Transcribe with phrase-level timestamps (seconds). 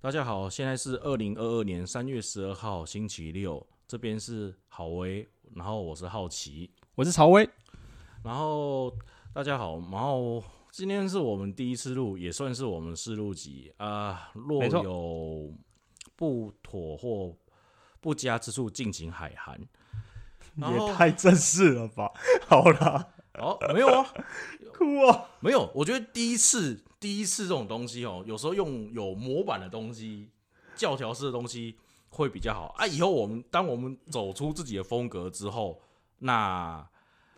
[0.00, 7.50] 大家好，现在是二零二二年三月十二号星期六，这边是郝威，然后我是好奇，我是曹威。
[8.22, 8.96] 然后
[9.34, 10.40] 大家好，然后
[10.70, 15.52] 今天是我们第一次录，也算是我们试录集啊、若有
[16.14, 17.36] 不妥或
[18.00, 19.60] 不佳之处，敬请海涵。
[20.54, 22.12] 也太正式了吧？
[22.46, 24.14] 好啦，哦，没有啊，
[24.72, 25.30] 哭啊。
[25.40, 30.28] 没有，我觉得第一次第一次这种东西哦，有时候用有模板的东西、
[30.74, 31.76] 教条式的东西
[32.08, 32.86] 会比较好啊。
[32.86, 35.80] 以后我们当我们走出自己的风格之后，
[36.18, 36.86] 那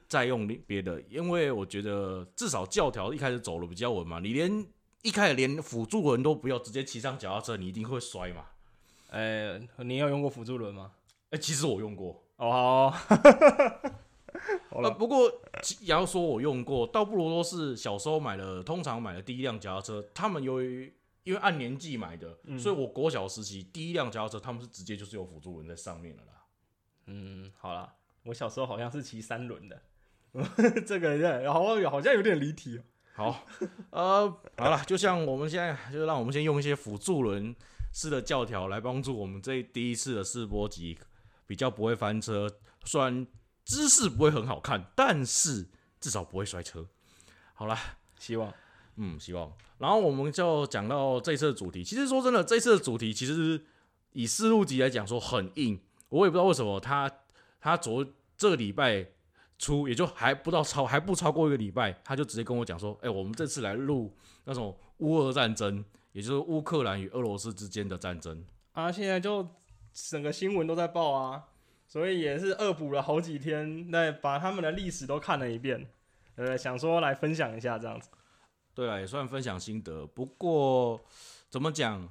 [0.08, 4.18] 再用别的，因为我觉得至少教条一开始走的比较稳嘛。
[4.18, 4.66] 你连
[5.02, 8.46] 一开始连辅助轮都不要，直接骑上脚踏车，你一定会摔嘛。
[9.10, 10.92] 呃、你有用过辅助轮吗？
[11.30, 12.92] 哎、其实我用过，哦，
[14.70, 15.28] 呃，了，不过
[15.80, 20.92] 也要说我用过，倒不如说是小时候买的，通常买的第一辆脚踏车，他们由于
[21.24, 26.32] 因为按年纪买的，所以我国小时期第一辆脚踏车，他们是直接就是有辅助轮在上面的啦。
[27.06, 27.94] 嗯，好啦，
[28.24, 29.82] 我小时候好像是骑三轮的，
[30.86, 32.82] 这个然后好像有点离题哦。
[33.12, 33.46] 好，
[33.90, 37.54] 呃，好了，就像我们现在，就让我们先用一些辅助轮
[37.92, 40.96] 式的教条来帮助我们这第一次的试播集
[41.46, 42.48] 比较不会翻车，
[42.84, 43.26] 虽然
[43.64, 45.66] 姿势不会很好看，但是
[46.00, 46.86] 至少不会摔车。
[47.54, 47.78] 好啦，
[48.18, 48.52] 希望
[48.96, 49.52] 嗯，希望。
[49.78, 51.82] 然后我们就讲到这次的主题。
[51.82, 53.64] 其实说真的，这次的主题其实
[54.12, 57.10] 以四路集来讲说很硬，我也不知道为什么他
[57.60, 58.04] 他昨
[58.36, 59.06] 这个礼拜
[59.58, 64.14] 出，也就还不到超还不超过一个礼拜，他就直接跟我讲说，哎、我们这次来录
[64.44, 68.44] 那种乌俄战争，也就是乌克兰与俄罗斯之间的战争。
[68.72, 69.46] 啊，现在就
[69.92, 71.44] 整个新闻都在报啊，
[71.90, 75.90] 所以也是恶补了好几天，那把他们的历史都看了一遍，
[76.36, 78.08] 呃，想说来分享一下这样子。
[78.72, 80.06] 对啊，也算分享心得。
[80.06, 81.00] 不过
[81.48, 82.08] 怎么讲，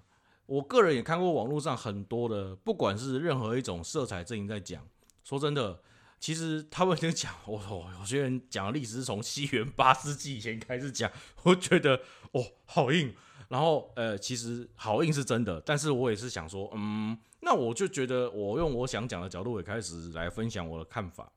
[0.47, 4.85] 我个人也看过网络上很多的，不管是任何一种色彩阵营在讲。
[5.23, 5.81] 说真的，
[6.19, 11.09] 其实他们已经讲，我、哦、有些人讲历史是从西元八世纪以前开始讲，
[11.43, 12.01] 我觉得
[12.33, 13.15] 哦好硬。
[13.47, 21.31] 然后呃，其实好硬是真的，但是我也是想说，嗯，那我就觉得我用我想讲的角度也开始来分享我的看法。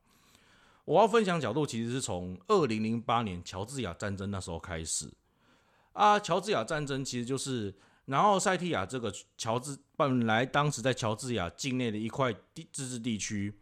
[0.85, 5.09] 我要分享角度其实是从二零零八年乔治亚战争那时候开始
[5.93, 6.19] 啊。
[6.19, 7.73] 乔治亚战争其实就是
[8.05, 13.53] 南奥塞梯亚这个乔治本来当时在乔治亚境内的一块地自治地区，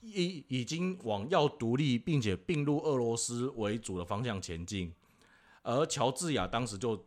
[0.00, 4.94] 已已经往要独立并且并入俄罗斯为主的方向前进，
[5.62, 7.04] 而乔治亚当时就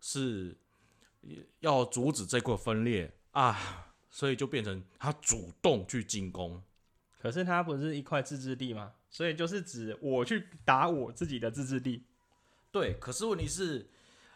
[0.00, 0.56] 是
[1.58, 6.60] 要阻止这块分裂啊，所以就变成他主动去进攻。
[7.20, 8.92] 可是他不是一块自治地吗？
[9.10, 12.02] 所以就是指我去打我自己的自治地。
[12.70, 13.88] 对，可是问题是，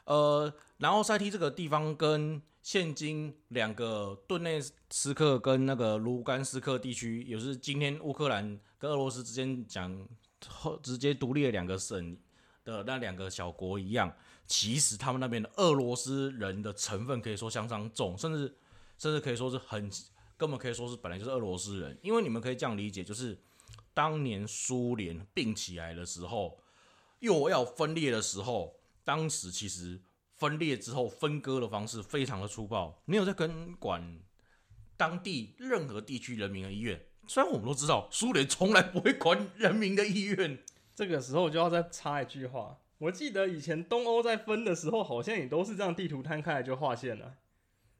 [0.05, 4.61] 呃，南奥塞梯这个地方跟现今两个顿内
[4.91, 10.09] 斯克跟那个卢甘斯克地区，也是今天乌克兰跟俄罗斯之间讲
[10.47, 12.17] 后直接独立的两个省
[12.65, 14.13] 的那两个小国一样，
[14.47, 18.55] 其实他们那边的俄罗斯人的成分可以说相当重，甚至
[18.99, 19.91] 甚至可以说是很
[20.37, 23.39] 根本可以说是本来就是俄罗斯人，因为你们可以这样理解，就是
[23.95, 26.61] 当年苏联并起来的时候。
[27.21, 30.01] 又要分裂的时候，当时其实
[30.37, 34.21] 分裂之后分割的方式非常的粗暴，没有在跟管
[34.97, 37.05] 当地任何地区人民的意愿。
[37.27, 40.63] 虽然我们都知道苏联从来不会管人民的意愿，
[40.95, 47.35] 这个时候就要再插一句话，我记得以前东欧在分的时候，好像也都是这样地图摊开来就划线了。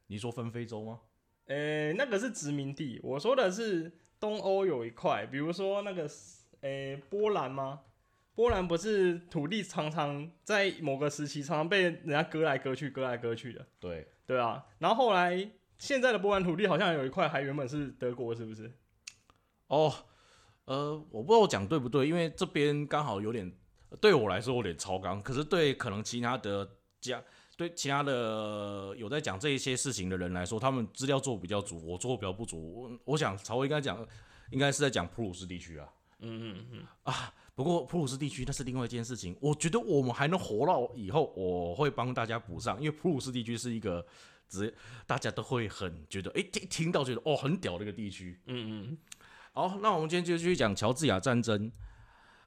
[0.09, 1.01] 你说分非洲吗？
[1.47, 6.07] 诶、那个是殖民地，我说的是东欧有一块，比如说那个
[6.61, 7.81] 诶、波兰吗？
[8.35, 14.65] 波兰不是土地常常在某个时期常常被人家割来割去、割来割去的，对，对啊。
[14.79, 18.71] 然后后来现在的波兰土地好像有一块还原本是德国，是不是？
[19.69, 19.93] 哦，
[20.67, 23.51] 呃，我不知道我讲对不对，因为这边刚好有点
[24.01, 26.69] 对我来说有点超纲，可是对可能其他的
[27.01, 27.23] 家。
[27.59, 32.73] 对其他的有在讲这一些事情的人来说，他们资料做比较足，我做比较不足。
[32.73, 34.07] 我我想曹威应该讲，
[34.53, 35.89] 应该是在讲普鲁士地区啊。
[36.21, 37.35] 嗯嗯嗯啊。
[37.57, 44.07] 不过普鲁士地区那是另外一件事情，我觉得我们还能活到以后，我会帮大家补上，因为普鲁士地区是一个
[44.49, 44.73] 只
[45.09, 48.41] 大家都会很觉得，诶，听听到觉得哦很屌的一个地区。
[48.47, 48.99] 嗯嗯，
[49.53, 51.73] 好，那我们今天就继续讲乔治亚战争。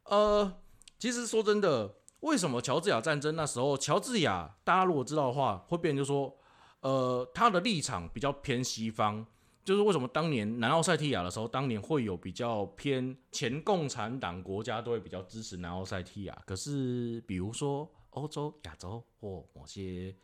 [0.06, 0.62] 呃，
[0.98, 6.36] 其实说真的，为什么乔治亚战争那时候，乔治亚大家如果知道的话，会变成就说，
[6.80, 9.26] 呃，他的立场比较偏西方。
[9.64, 20.16] 就是为什么当年南奥塞梯亚的时候，当年会有比较偏前共产党国家都会比较支持南奥塞梯亚，可是比如说欧洲、亚洲或某些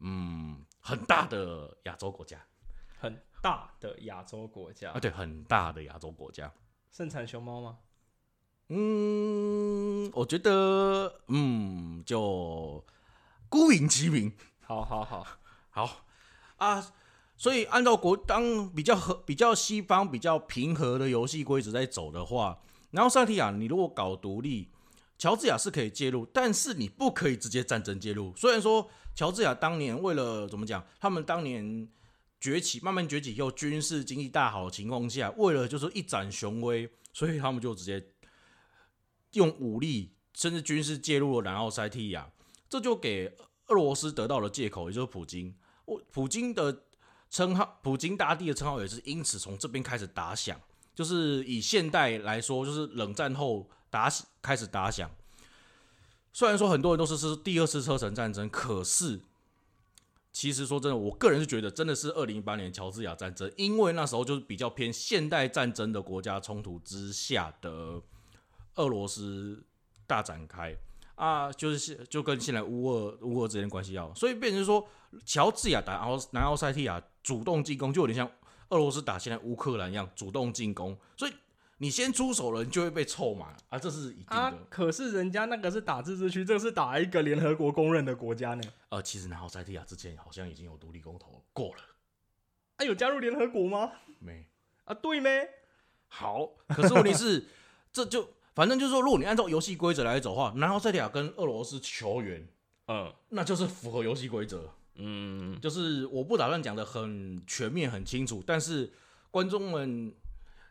[0.00, 2.38] 嗯很大的亚洲国家
[2.98, 6.52] 很大的亚洲国家啊，，对，很大的亚洲国家。
[6.90, 7.78] 盛产熊猫吗？
[8.68, 12.84] 嗯，我觉得，嗯，就
[13.48, 14.32] 孤影其名。
[14.62, 15.26] 好好好，
[15.70, 16.06] 好
[16.56, 16.92] 啊，
[17.36, 22.58] 所以按照国当比较和比较西方比较平和的游戏规则在走的话，
[22.90, 24.70] 然后萨提亚你如果搞独立，
[25.18, 28.32] 乔治亚是可以介入，但是你不可以直接战争介入。
[28.34, 31.86] 虽然说乔治亚当年为了怎么讲，他们当年
[32.40, 38.02] 崛起慢慢崛起又军事经济大好的情况下，为了就是一展雄威，所以他们就直接
[39.34, 42.32] 用武力甚至军事介入了南奥塞梯亚，
[42.68, 43.36] 这就给
[43.66, 45.54] 俄罗斯得到了借口，也就是普京。
[45.84, 46.84] 我普京的
[47.30, 50.60] 称号，普京大帝的称号也是因此从这边开始打响。
[50.94, 54.08] 就是以现代来说，就是冷战后打
[54.40, 55.10] 开始打响。
[56.32, 59.20] 虽然说很多人都是是第二次车臣战争，可是
[60.32, 68.00] 其实说真的，我个人是觉得真的是二零一八年乔治亚战争，因为那时候就是比较偏现代战争的国家冲突之下的
[68.76, 69.64] 俄罗斯
[70.06, 70.76] 大展开
[71.14, 74.88] 啊，就是现就跟现在乌俄乌俄之间关系要，所以变成说
[75.24, 78.30] 乔治亚打奥南奥塞梯亚主动进攻，就有点像
[78.70, 81.32] 俄罗斯打现在乌克兰一样主动进攻，所以
[81.78, 84.36] 你先出手了，你就会被臭骂啊，这是一定的。
[84.36, 88.62] 啊，可是人家那个是打自治区，这个是打一个联合国公认的国家呢。
[88.88, 91.82] 呃，其实南奥塞梯亚之前好像已经有独立公投过了，
[92.76, 93.92] 啊，有加入联合国吗？
[94.18, 94.46] 没
[94.84, 95.48] 啊，对没？
[96.08, 97.46] 好，可是问题是，
[97.92, 102.46] 这就反正就是说，如果你按照游戏规则来走的话，南奥塞梯亚跟俄罗斯球员，
[102.88, 104.70] 嗯那就是符合游戏规则。
[104.96, 108.92] 嗯，就是我不打算讲的很全面、很清楚，但是
[109.30, 110.14] 观众们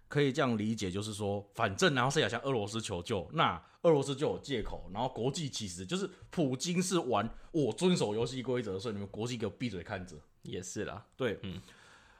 [0.08, 10.16] 可以这样理解，就是说，反正然后塞亚向俄罗斯求救，那俄罗斯就有借口，然后国际其实就是普京是玩我遵守游戏规则，所以你们国际给我闭嘴看着。
[10.44, 11.06] 也是啦。
[11.18, 11.60] 对，嗯，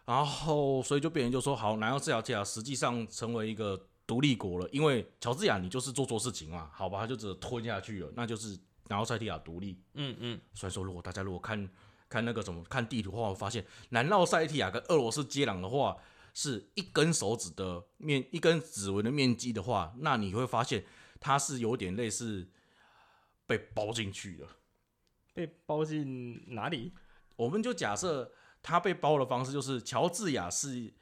[0.06, 8.60] 然后所以就变成就说，好，南奥塞亚亚实际上成为一个独立国了，因为乔治亚你就是做错事情嘛，好吧，他就只吞下去了，那就是
[8.90, 9.82] 南奥塞梯亚独立。
[9.94, 11.70] 嗯嗯，所以说，如果大家如果看
[12.10, 15.98] 看那个怎么看地图的话，我发现南奥塞梯亚跟俄罗斯接壤的话，
[16.34, 20.84] 是一根手指的面一根指纹的面积的话，那你会发现
[21.20, 22.50] 它是有点类似
[23.46, 24.48] 被包进去的。
[25.34, 26.94] 被包进哪里？
[27.36, 30.94] 我们就假设它被包的方式就是乔治亚是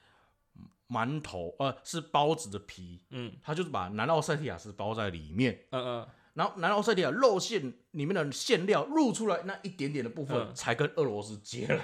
[0.91, 11.79] 馒头，呃，是包子的皮，嗯它就是把南奥塞梯亚是包在里面，嗯嗯，然后南奥塞梯亚肉馅里面的馅料露出来那一点点的部分，嗯才跟俄罗斯接壤。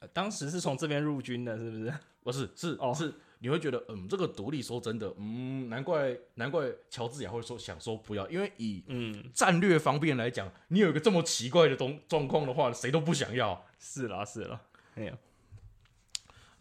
[0.00, 1.94] 呃当时是从这边入军的，是不是？
[2.22, 13.64] 不是，是、哦是，你会觉得，嗯，这个独立说真的，嗯，难怪难怪乔治亚会说想说不要，因为以嗯，战略方面来讲，你有一个这么奇怪的东状况的话，谁都不想要。
[13.78, 14.60] 是啦是啦，
[14.94, 15.12] 没有。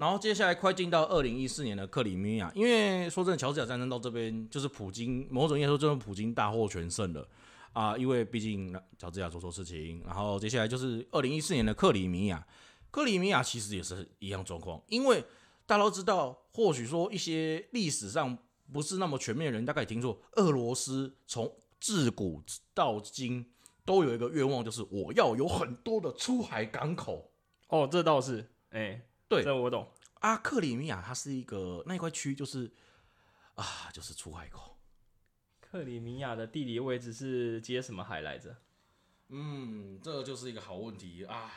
[0.04, 7.26] 然后接下来快进到二零一四年的克里米亚，因为说真的，乔治亚战争到这边就是普京，某种意义说，真的普京大获全胜了
[7.72, 10.04] 啊，因为毕竟乔治亚做错事情。
[10.06, 12.46] 然后接下来就是二零一四年的克里米亚，
[12.92, 15.24] 克里米亚其实也是一样状况，因为
[15.66, 18.38] 大家都知道，或许说一些历史上
[18.74, 23.50] 不是那么全面的人，大概也听说俄罗斯从自古到今
[23.86, 27.32] 都有一个愿望，就是我要有很多的出海港口。
[27.70, 29.02] 哦，这倒是，哎、
[29.36, 29.90] 对这我懂。
[30.20, 32.72] 啊，克里米亚它是一个那一块区，就是
[33.56, 34.78] 啊，就是出海口。
[35.60, 38.56] 克里米亚的地理位置是接什么海来着？
[39.30, 41.52] 嗯，这就是一个好问题啊。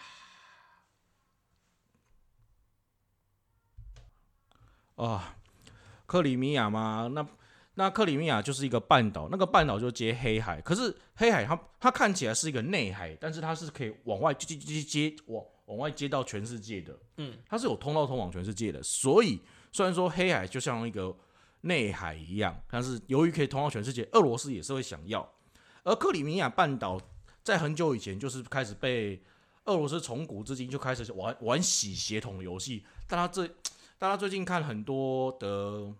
[4.97, 5.37] 啊，
[6.07, 7.09] 克里米亚嘛？
[7.13, 7.29] 那
[7.75, 10.61] 那克里米亚就是一个半岛，那个半岛就接黑海。
[10.63, 16.99] 可是黑海它它看起来是一个内海，但是它是可以往外接接接接往往外接到全世界的。
[17.19, 18.83] 嗯，它是有通道通往全世界的。
[18.83, 21.17] 所以虽然说黑海就像一个
[21.63, 25.33] 内海一样，但是由于可以通到全世界，俄罗斯也是会想要。
[25.85, 27.01] 而克里米亚半岛
[27.43, 29.23] 在很久以前就是开始被
[29.67, 32.85] 俄罗斯从古至今就开始玩玩洗血统游戏。
[33.07, 33.49] 大家最
[33.99, 35.93] 大家最近看很多的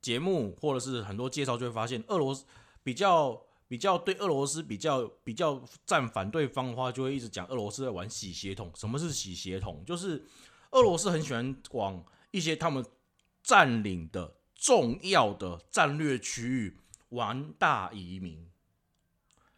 [0.00, 2.44] 节目或者是很多介绍，就会发现俄罗斯
[2.82, 8.72] 比较比较对俄罗斯比较比较站反对方的话，就会一直讲俄罗斯在玩洗血统。
[8.74, 9.84] 什么是洗血统？
[9.86, 10.24] 就是
[10.70, 12.84] 俄罗斯很喜欢往一些他们
[13.42, 16.78] 占领的重要的战略区域
[17.10, 18.48] 玩大移民。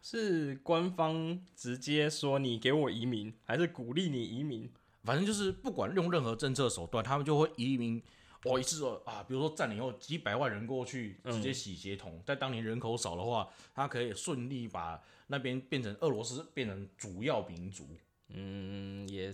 [0.01, 4.69] 是官方直接说你给我移民，还是鼓励你移民？
[5.03, 8.03] 反正就是不管用任何政策手段，他们就会移民。
[8.43, 12.19] 哦，一次说啊，比如说占领后几百万人过去，直接洗血统。
[12.25, 17.87] 在当年人口少的话，他可以顺利把那边变成俄罗斯变成主要民族。
[18.29, 19.31] 嗯，也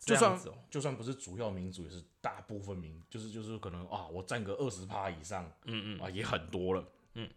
[0.00, 0.40] 就算
[0.70, 6.82] 就算不是主要民族，也是大部分民，就是就是可能啊，我占个二十趴以上，嗯嗯啊，也很多了。
[7.14, 7.28] 嗯，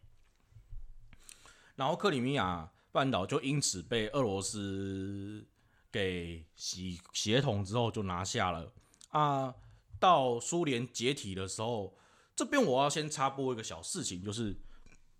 [1.75, 5.45] 然后克里米亚半岛就因此被俄罗斯
[5.91, 8.71] 给洗协同之后就拿下了
[9.09, 9.53] 啊。
[10.01, 11.95] 到苏联解体的时候，
[12.35, 14.59] 这边我要先插播一个小事情，就是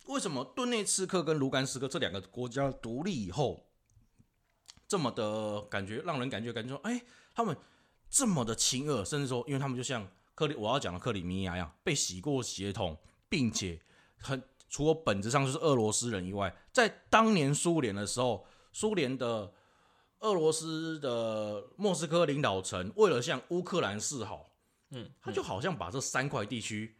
[0.07, 3.67] 为什么顿内茨克跟卢甘斯克这两个国家独立以后，
[4.87, 7.01] 这么的感觉让人感觉感觉说，哎、
[7.35, 7.55] 他们
[8.09, 12.97] 这么的亲俄，甚至说，因为他们就像克里我要讲的克里米亚一样，被洗过血统，
[13.29, 13.79] 并且
[14.17, 19.53] 很除了本质上就是俄罗斯人以外，在当年苏联的时候，苏联的
[20.21, 24.50] 俄罗斯的莫斯科领导层为了向乌克兰示好，
[24.91, 26.95] 嗯，他就好像把这三块地区，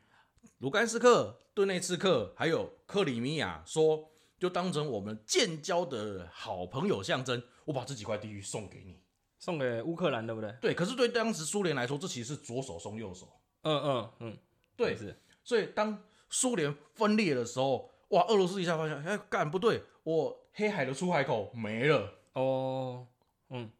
[0.58, 9.00] 卢甘斯克、顿内茨克还有克里米亚说，就当成我们建交的好朋友象征，我把这几块地区送给你。
[9.38, 10.56] 送给乌克兰，对不对？
[10.62, 13.28] 对，可是对当时苏联来说，这其实是左手送右手。
[13.64, 14.38] 嗯嗯嗯，
[14.78, 23.08] 对，是，所以当苏联分裂的时候，哇，俄罗斯一下发现，哎，干不对，我黑海的出海口没了，哦，
[23.50, 23.72] 嗯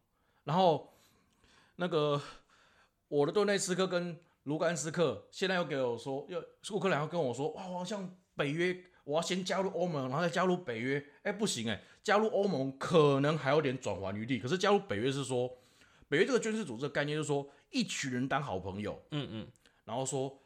[0.44, 0.92] 然后
[1.76, 2.20] 那个
[3.12, 6.42] 我的顿内斯克跟卢甘斯克现在又给我说，要
[6.74, 15.58] 乌克兰又跟我说，哇，我好像北约，我要先加入欧盟，然后再加入北约，哎，不行哎，加入欧盟可能还有点转圜余地，可是加入北约是说，
[16.08, 19.48] 北约这个军事组织的概念就是说，一群人当好朋友，嗯嗯，
[19.84, 20.40] 然后说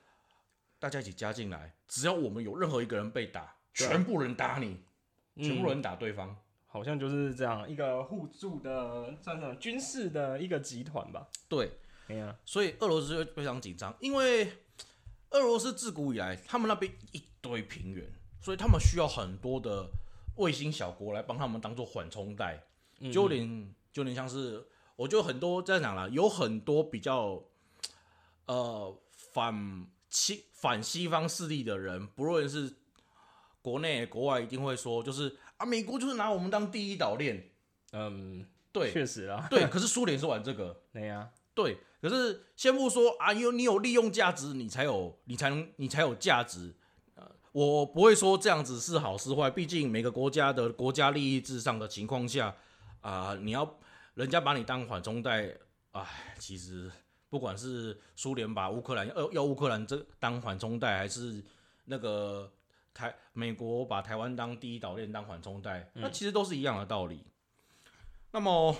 [0.79, 4.81] 大家一起加进来，只要我们有任何一个人被打，全部人打你，
[5.35, 6.35] 全部嗯人打对方。
[6.65, 11.29] 好像就是这样一个互助的，算什么军事的一个集团吧。
[11.47, 11.71] 对，
[12.07, 14.51] 哎呀，所以俄罗斯就非常紧张，因为
[15.31, 18.05] 俄罗斯自古以来，他们那边一堆平原，
[18.41, 19.89] 所以他们需要很多的
[20.35, 22.63] 卫星小国来帮他们当做缓冲带，
[22.99, 23.11] 嗯。
[23.11, 27.43] 就连就连像是，我觉得很多这样讲啦，有很多比较
[28.45, 28.97] 呃
[29.33, 32.73] 反西反西方势力的人，不论是
[33.61, 37.49] 国内国外，一定会说，就是啊，美国就是拿我们当第一岛链，
[37.93, 38.91] 嗯，对。
[38.91, 40.81] 确实啊，对，可是苏联是玩这个。
[40.93, 46.71] 对呀，对，可是先不说啊，有你有利用价值，你才有你才能你才有价值。
[47.15, 52.55] 呃，我不会说这样子是好是坏，毕竟每个国家的国家利益至上的情况下，
[53.01, 53.79] 啊、你要
[54.13, 55.51] 人家把你当缓冲带，
[55.93, 56.91] 哎，其实
[57.27, 61.43] 不管是苏联把乌克兰要要乌克兰这当缓冲带，还是
[61.85, 62.51] 那个
[62.93, 67.25] 台美国把台湾当第一岛链当缓冲带，那其实都是一样的道理。
[68.29, 68.75] 那么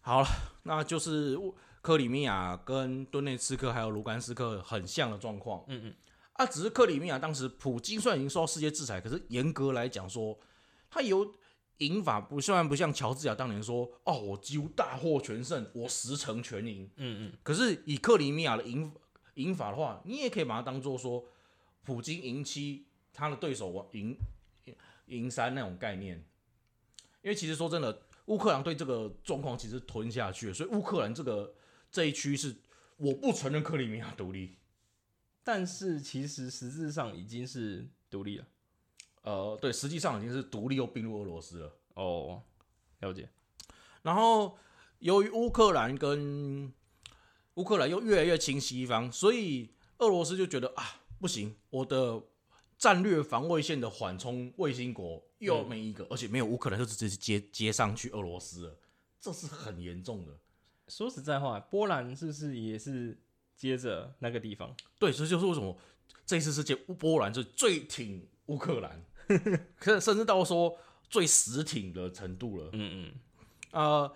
[0.00, 0.26] 好了。
[0.68, 5.62] 那就是乌克里米亚跟顿内茨克还有卢甘斯克很像的状况。
[5.68, 5.94] 嗯嗯，
[6.32, 10.36] 啊，只是克里米亚当时普京虽然已经受到世界制裁，可是严格来讲说，
[10.90, 11.32] 他有
[11.76, 16.90] 赢法不虽然不像乔治亚当年说，哦，我几乎大获全胜，我十成全赢。
[16.96, 18.92] 嗯嗯，可是以克里米亚的赢
[19.34, 21.24] 赢法的话，你也可以把它当做说，
[21.84, 24.18] 普京赢七，他的对手赢
[25.06, 26.16] 赢三那种概念。
[27.22, 31.54] 因为其实说真的，乌克兰对这个状况其实吞下去了，所以乌克兰这个
[31.96, 32.54] 这一区是
[32.98, 34.58] 我不承认克里米亚独立。
[35.42, 38.46] 但是其实实质上已经是独立了。
[39.22, 41.72] 呃，对，实际上已经是独立又并入俄罗斯了。
[41.94, 42.42] 哦，
[43.00, 43.30] 了解。
[44.02, 44.58] 然后
[44.98, 46.70] 由于乌克兰跟
[47.54, 52.22] 乌克兰又越来越亲西方，所以俄罗斯就觉得啊，不行，我的
[52.76, 58.78] 战略防卫线的缓冲卫星国又没一个，而且没有乌克兰，就直接接接上去俄罗斯了，
[59.18, 60.38] 这是很严重的。
[60.88, 63.18] 说实在话，波兰是不是也是
[63.56, 64.74] 接着那个地方？
[64.98, 65.76] 对，这就是为什么
[66.24, 69.04] 这次世界波兰是最挺乌克兰，
[69.78, 70.78] 可甚至到说
[71.08, 72.70] 最死挺的程度了。
[72.72, 73.12] 嗯
[73.72, 74.12] 嗯，啊，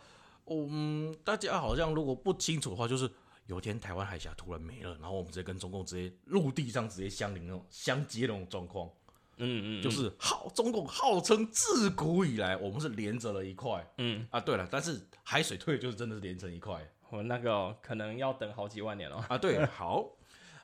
[0.46, 3.10] 嗯，大家好像如果不清楚的话，就是
[3.46, 8.88] 有一天台湾海峡突然没了，然后我们直接跟中共直接陆地上直接相邻那种相接那种状况，
[9.40, 14.38] 嗯嗯，就是号中共号称自古以来我们是连着了一块嗯，啊。
[14.38, 19.24] 对了，但是海水退就是真的是连成一块我那个哦、可能要等好几万年哦。
[19.28, 19.36] 啊。
[19.36, 20.08] 对， 好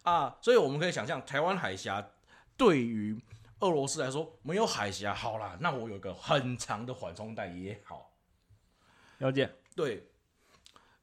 [0.03, 2.11] 啊，所以我们可以想象，台湾海峡
[2.57, 3.21] 对于
[3.61, 8.13] 俄罗斯来说没有海峡，好啦，那我有个很长的缓冲带也好。
[9.19, 9.51] 了解。
[9.75, 10.09] 对，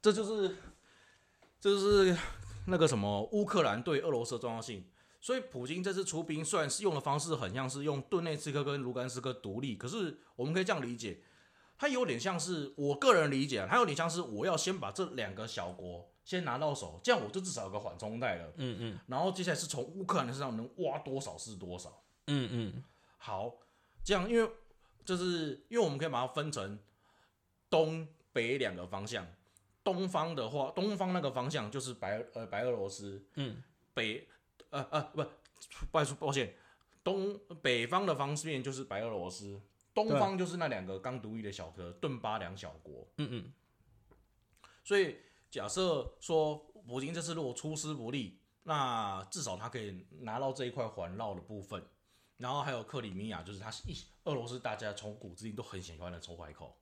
[0.02, 0.56] 这就是
[1.60, 2.16] 这就是
[2.68, 4.86] 那个什么乌克兰对俄罗斯的重要性。
[5.24, 11.24] 所以普京这次出兵，虽然是用的方式很像是用顿内茨克跟卢甘斯克独立，可是我们可以这样理解，
[11.78, 18.52] 它有点像是我个人理解啊，它有点像是我要先把这两个小国先拿到手，这样我就至少有个缓冲带了。
[18.58, 22.04] 嗯嗯然后接下来是从乌克兰身上能挖多少是多少。
[22.28, 22.84] 嗯嗯
[23.18, 23.50] 好，
[24.04, 24.52] 这样因为
[25.06, 26.78] 就是因为我们可以把它分成
[27.70, 29.26] 东北两个方向。
[29.86, 33.64] 东方的话，东方那个方向就是白呃白俄罗斯，嗯，
[33.94, 34.28] 北
[34.74, 35.24] 呃呃不，
[35.92, 36.56] 不好意思，抱歉，
[37.04, 39.62] 东北方的方面就是白俄罗斯，
[39.94, 43.08] 东方就是那两个刚独立的小国顿巴两小国。
[43.18, 43.54] 嗯嗯，
[44.84, 45.18] 所以
[45.52, 46.56] 假设说
[46.88, 51.86] 普京这次如果出师不利，那至少他可以拿到这一块环绕的部分，
[52.38, 56.76] 然后还有克里米亚，就是他一俄罗斯大家从古至今都很喜欢的臭怀口。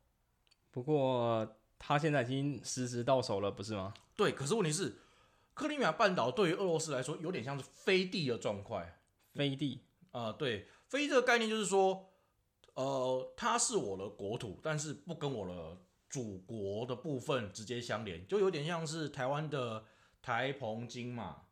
[0.71, 3.93] 不过他现在已经实时到手了，不是吗？
[4.15, 4.95] 对，可是问题是，
[5.53, 8.85] 克里米亚半岛对于俄罗斯来说有点像是飞地的状况。
[9.33, 9.79] 飞地，
[10.11, 12.11] 呃，对，飞这个概念就是说，
[12.73, 15.77] 呃，它是我的国土，但是不跟我的
[16.09, 19.85] 祖国的部分直接相连，就有点像是台湾的
[20.21, 21.43] 台澎金马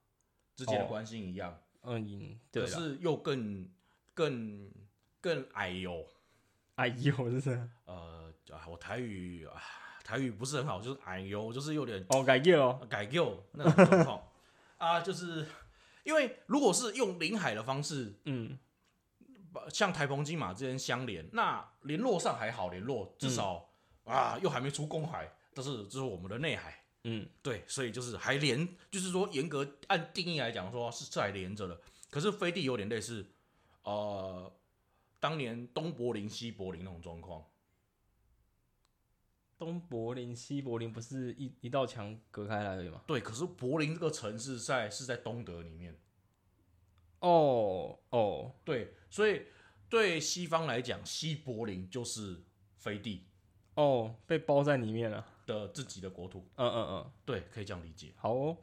[0.58, 3.72] 之间的哦关系一样，嗯，对，可是又更
[4.14, 4.70] 更
[5.22, 6.06] 更矮油。
[6.76, 9.62] 哎呦，这是呃，啊，我台语啊，
[10.10, 14.24] 台语不是很好，就是哎呦，就是有点哦，改掉哦，改旧那种状况。
[14.80, 15.46] 啊，就是
[16.04, 18.58] 因为如果是用临海的方式，嗯，
[19.54, 23.70] 把像台澎金马之间相连，那联络上还好联络，至少、
[24.06, 33.24] 啊又还没出公海，但是这是我们的内海，嗯，对，所以就是还连，就是说严格按定义来讲说是是还连着的，可是飞地有点类似，
[33.84, 34.52] 呃，
[35.20, 37.46] 当年东柏林西柏林那种状况，
[39.60, 43.02] 东柏林、西柏林不是一一道墙隔开来而已吗？
[43.06, 45.96] 对，可是柏林这个城市在是在东德里面，
[47.20, 49.44] 哦哦，对，所以
[49.90, 52.42] 对西方来讲，西柏林就是
[52.78, 53.28] 飞地
[53.76, 55.24] 哦，被包在里面了。
[55.50, 58.14] 的自己的国土，嗯嗯嗯，对，可以这样理解。
[58.18, 58.56] 好哦，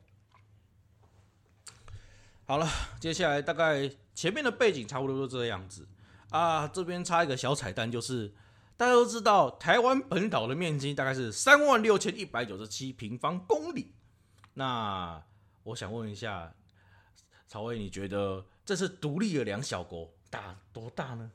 [2.44, 2.68] 好了，
[3.00, 5.88] 接下来大概前面的背景差不多就这样子
[6.30, 6.68] 啊。
[6.68, 8.32] 这边插一个小彩蛋，就是
[8.76, 13.94] 大家都知道，台湾本岛的面积大概是三万六千一百九十七平方公里。
[14.54, 15.22] 那
[15.62, 16.54] 我想问一下，
[17.46, 21.30] 曹威，你觉得这是独立的两小国大多大呢？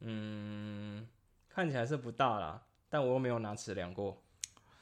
[0.00, 1.06] 嗯，
[1.48, 4.22] 看起来是不大啦，但我又没有拿尺量过，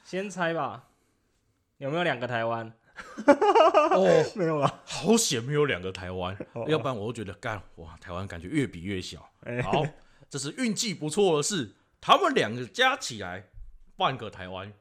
[0.05, 0.89] 先猜吧，
[1.77, 2.73] 有没有两个台湾？
[3.27, 4.83] 哦， 没有了？
[4.87, 9.29] 好险没有两个台湾，哦要不然我就觉得干哇，台湾感觉越比越小。
[9.43, 9.85] 哎好，
[10.35, 13.51] 这是运气不错的事，他们两个加起来
[13.97, 14.73] 半个台湾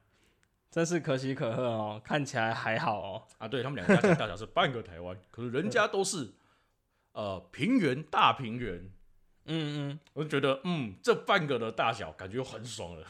[0.72, 3.28] 真是可喜可贺哦，看起来还好哦。
[3.38, 3.48] 啊。
[3.48, 6.34] 对他们两个加起来大小是半个台湾，可是人家都是
[7.14, 8.78] 呃平原大平原，
[9.46, 13.06] 嗯嗯我就觉得嗯，这半个的大小感觉很爽了。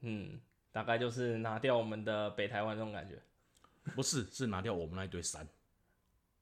[0.00, 0.40] 嗯，
[0.72, 3.22] 大概就是拿掉我们的北台湾这种感觉。
[3.94, 5.46] 不是，是拿掉我们那一堆山。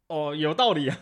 [0.07, 0.99] 哦，有道理啊。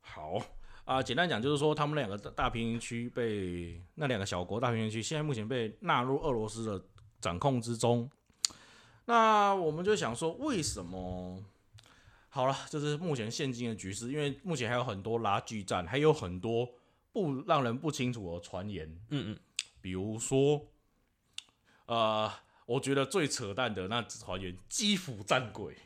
[0.00, 0.42] 好
[0.84, 6.84] 啊，简单讲就是说，他们两个大大平原区被那两个小国大平原区，现在目前被纳入俄罗斯的
[7.20, 8.10] 掌控之中。
[9.04, 11.42] 那我们就想说，为什么？
[12.28, 16.68] 好了，这是目前现今的局势，因为目前还有很多拉锯战，还有很多
[17.12, 18.88] 不让人不清楚的传言。
[19.10, 19.38] 嗯嗯，
[19.80, 20.66] 比如说，
[21.86, 22.32] 呃，
[22.64, 25.76] 我觉得最扯淡的那传言——基辅战鬼，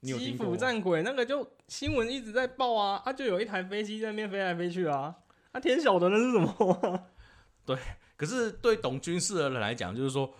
[0.00, 0.34] 你有基？
[0.34, 5.14] 辅战鬼那个就新闻一直在报啊，啊就有一台飞机在那边飞来飞去啊，
[5.52, 7.08] 啊天晓得那是什么、
[7.64, 7.76] 对
[8.16, 10.32] 可是对懂军事的人来讲，就是说，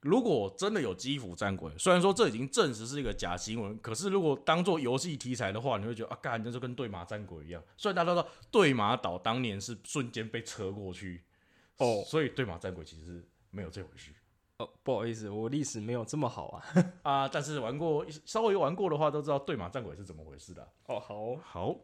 [0.00, 7.62] 如果真的有基辅战鬼，虽然说这已经证实是一个假新闻，可是如果当做游戏题材的话，你会觉得啊，干，那就跟对马战鬼一样。
[7.76, 11.22] 虽然大家都知道对马岛当年是瞬间被车过去，
[11.76, 14.10] 哦所以对马战鬼其实没有这回事
[14.60, 16.64] 哦，不好意思，我历史没有这么好啊。
[17.02, 17.28] 啊。
[17.28, 21.74] 但是玩过稍微玩过的话，都知道对马战鬼是怎么回事的啊、哦，好哦好，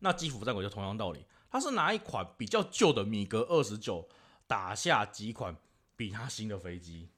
[0.00, 4.08] 那基辅战鬼就同样道理，它是拿一款比较旧的米格二十九
[4.46, 5.54] 打下几款
[5.94, 7.10] 比它新的飞机。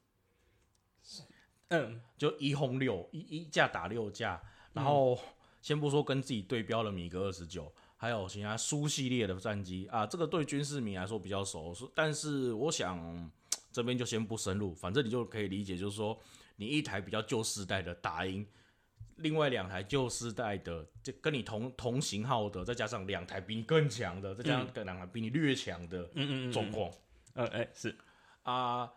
[1.69, 4.41] 嗯，就一轰六一一架打六架，
[4.73, 5.19] 然后
[5.63, 13.31] 先不说跟自己对标的米格二十九，还有其他苏系列的战机啊，这个对军事迷来说比较熟，但是我想
[13.77, 16.19] 这边就先不深入，反正你就可以理解，就是说
[16.57, 18.47] 你一台比较旧时代的打赢。
[19.17, 26.91] 另外两台旧世代的，就跟你同同型号的，再加上两台比你更强的，再加上两台比你略强的嗯嗯嗯状况，
[27.35, 27.95] 嗯，哎、是，
[28.45, 28.91] 啊，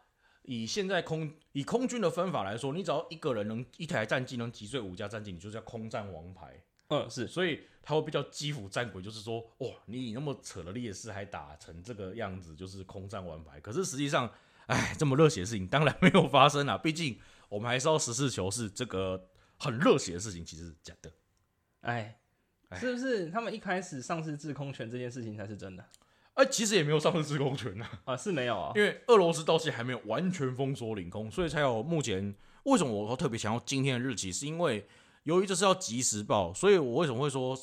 [0.44, 6.64] 以现在空以空军的分法来说，你只要一个人能一台战机能击碎五架战机，你就叫空战王牌。
[6.88, 13.60] 嗯是，所以他会比较基辅战鬼，就是说，哇，你以那么扯的劣势还打成这个样子，就是空战王牌。
[13.60, 14.32] 可是实际上，
[14.70, 21.12] 哎，这么热血的事情当然没有发生啊，毕竟我们还是要实事求是，这个很热血的事情其实是假的。
[21.82, 22.20] 哎，
[22.70, 25.84] 哎是不是他们一开始丧失制空权这件事情才是真的？
[26.36, 28.82] 哎、其实也没有丧失制空权啊，啊，是没有啊因。
[28.82, 34.88] 为俄罗斯到现在还没有完全封锁领空，所以才有目前为什么我特别想要今天的日期，是因为
[35.24, 37.58] 由于这是要及时报，所以我为什么会说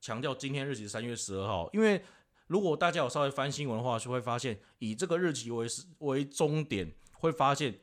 [0.00, 1.68] 强调今天日期是三月十二号？
[1.72, 2.04] 因为
[2.50, 7.78] 如果大家有稍微翻新闻的话，就会发现以这个日期为是为终点，会发现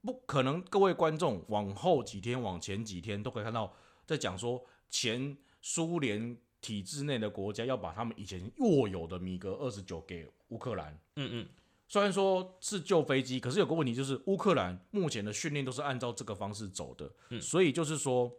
[0.00, 3.74] 不可能各位观众往后几天、往前几天都可以看到，
[4.06, 10.96] 在讲说前苏联体制内的国家要把他们以前握有的米格二十九给乌克兰。
[11.16, 11.48] 嗯嗯，
[11.88, 17.42] 虽然说是旧飞机，可是有个问题就是乌克兰目前的训练都是按照这个方式走的，嗯。
[17.42, 18.32] 所以就是说，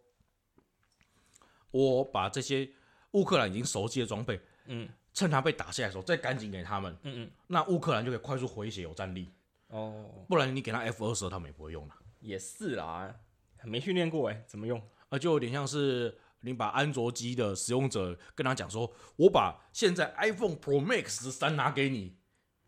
[1.72, 2.72] 我把这些
[3.12, 9.32] 乌克兰已经熟悉的装备，嗯，趁他被打下来的时候再赶紧给他们，嗯嗯，那乌克兰就可以快速回血有战力，
[9.68, 13.16] 哦，不然你给他 F 二十，他们也不会用了，也是啦，
[13.64, 14.82] 没训练过哎，怎么用？
[15.10, 16.18] 啊，就有点像是。
[16.46, 22.18] 你把安卓机的使用者跟他讲说：“我把现在 iPhone Pro Max 十三拿给你，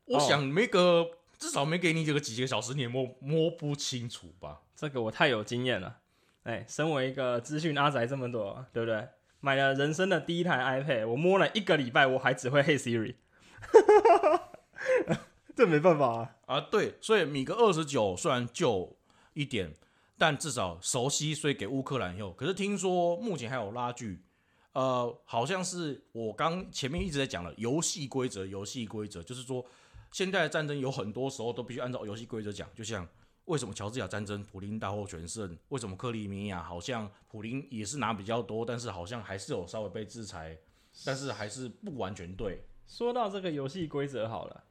[0.05, 1.05] 我哦想没个、
[1.38, 4.62] 至少没给你这个几个小时，你也摸摸不清楚吧？
[4.77, 5.99] 这个我太有经验了。
[6.43, 9.05] 哎，身为一个资讯阿宅这么多，对不对？
[9.45, 13.13] 买了人生的第一台 iPad，我摸了一个礼拜，我还只会 Hey Siri，
[15.55, 16.36] 这没办法啊。
[16.47, 18.97] 啊，对，所以米格二十九虽然旧
[19.36, 19.71] 一点，
[20.17, 22.34] 但至少熟悉，所以给乌克兰用。
[22.36, 24.19] 可是听说目前还有拉锯，
[24.71, 29.63] 呃，好像是我刚前面一直在讲了游戏规则，游戏规则就是说，
[30.12, 33.08] 现在的战争有很多时候都必须按照游戏规则讲，就像
[33.45, 40.58] 为什么乔治亚战争普林大获全胜，为什么克里米亚好像普林也是拿比较多，但是好像还是有稍微被制裁，
[41.05, 42.67] 但是还是不完全对。
[42.88, 44.63] 说到这个游戏规则好了，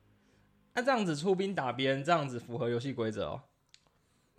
[0.75, 3.43] 那、这样子出兵打别人，这样子符合游戏规则哦。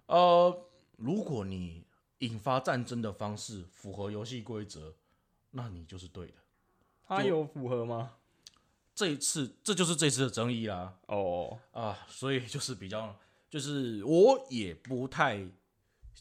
[0.08, 0.67] 呃，
[0.98, 1.86] 如果你
[2.19, 4.95] 引发战争的方式符合游戏规则，
[5.52, 6.34] 那你就是对的。
[7.08, 8.13] 他有符合吗？
[8.93, 13.15] 这一次，这就是这次的争议啦哦，啊，所以就是比较，
[13.56, 15.41] 就是我也不太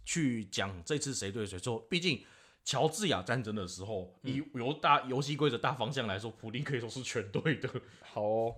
[0.05, 2.25] 去讲这次谁对谁错，毕竟
[2.65, 7.69] 乔治亚战争的时候，以由大游戏规则大方向来说，普丁可以说是全对的。
[8.01, 8.55] 好哦，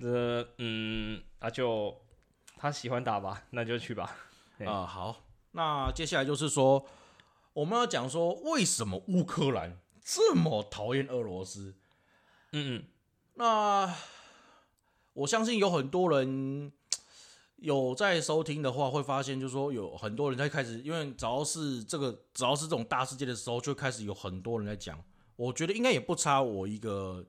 [0.00, 1.96] 这嗯，那就
[2.56, 4.16] 他喜欢打吧，那就去吧。
[4.58, 6.84] 对啊、好，那接下来就是说，
[7.52, 11.76] 我们要讲说为什么乌克兰这么讨厌俄罗斯。
[12.50, 12.84] 嗯嗯，
[13.34, 13.94] 那
[15.12, 16.72] 我相信有很多人
[17.58, 24.98] 有在收听的话，会发现就是说有很多人在开始，因为只要是这个只要是这种大事件的时候，就开始有很多人在讲。
[25.36, 27.24] 我觉得应该也不差我一个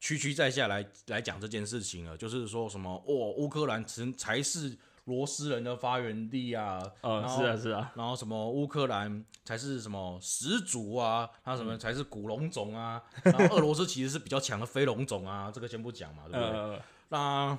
[0.00, 16.48] 区区在下来来讲这件事情了，就是说什么哦，乌克兰才才是罗斯人的发源地啊，是啊是啊，然后什么乌克兰才是什么始祖啊，他什么才是古龙种啊，然后俄罗斯其实是比较强的飞龙种啊，这个先不讲嘛，对不对？
[16.58, 17.58] 呃，那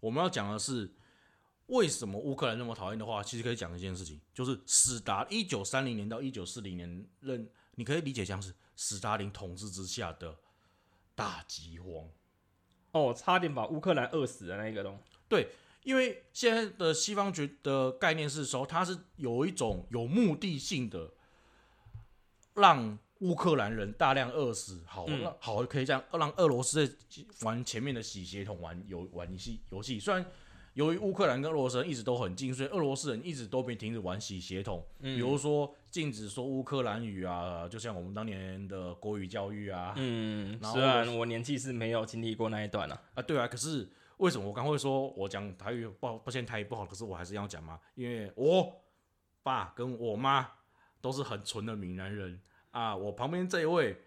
[0.00, 0.92] 我们要讲的是，
[1.66, 10.36] 为什么乌克兰那么讨厌的话，其实可以讲一件事情，就是史达一九三零年到一九四零年任，你可以理解像是史达林统治之下的
[11.14, 12.08] 大饥荒。
[12.92, 14.98] 哦，差点把乌克兰饿死的那个东，
[15.82, 21.12] 因为现在的西方觉的概念是说，它是有一种有目的性的，
[22.54, 25.06] 让乌克兰人大量饿死，好
[25.40, 26.94] 好可以这样让俄罗斯在
[27.42, 29.98] 玩前面的洗鞋桶玩游玩游戏游戏。
[29.98, 30.24] 虽然
[30.74, 35.16] 由于乌克兰跟俄罗斯人一直都很近，所以俄罗斯人一直都没停止玩洗鞋桶，嗯。
[35.16, 48.80] 比如说禁止说乌克兰语啊，就像我们当年的国语教育啊，嗯，然虽然我年纪是没有经历过那一段啊，啊，对啊，可是为什么我刚会说我讲台语不好，抱歉台语不好，可是我还是要讲嘛，因为我
[49.42, 50.48] 爸跟我妈
[51.00, 54.02] 都是很纯的闽南人啊，我旁边这一位